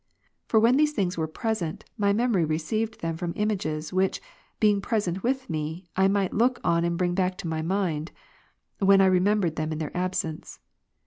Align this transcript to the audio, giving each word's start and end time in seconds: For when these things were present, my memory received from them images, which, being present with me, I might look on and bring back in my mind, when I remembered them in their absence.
For 0.47 0.59
when 0.59 0.77
these 0.77 0.93
things 0.93 1.15
were 1.15 1.27
present, 1.27 1.85
my 1.95 2.11
memory 2.11 2.43
received 2.43 2.95
from 3.01 3.17
them 3.17 3.33
images, 3.35 3.93
which, 3.93 4.19
being 4.59 4.81
present 4.81 5.21
with 5.21 5.47
me, 5.47 5.85
I 5.95 6.07
might 6.07 6.33
look 6.33 6.59
on 6.63 6.83
and 6.83 6.97
bring 6.97 7.13
back 7.13 7.43
in 7.43 7.49
my 7.51 7.61
mind, 7.61 8.11
when 8.79 8.99
I 8.99 9.05
remembered 9.05 9.57
them 9.57 9.71
in 9.71 9.77
their 9.77 9.95
absence. 9.95 10.57